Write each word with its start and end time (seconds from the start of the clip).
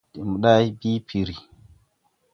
De 0.15 0.19
mboday 0.29 0.65
bii 0.79 0.99
piri. 1.07 1.35